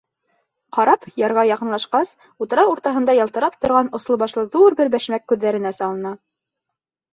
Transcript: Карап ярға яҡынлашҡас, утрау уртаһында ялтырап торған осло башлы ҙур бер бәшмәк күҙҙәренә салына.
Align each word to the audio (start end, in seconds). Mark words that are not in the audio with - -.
Карап 0.77 1.03
ярға 1.23 1.43
яҡынлашҡас, 1.47 2.13
утрау 2.47 2.73
уртаһында 2.77 3.15
ялтырап 3.19 3.59
торған 3.67 3.93
осло 4.01 4.19
башлы 4.25 4.49
ҙур 4.57 4.81
бер 4.83 4.93
бәшмәк 4.99 5.31
күҙҙәренә 5.35 5.77
салына. 5.83 6.19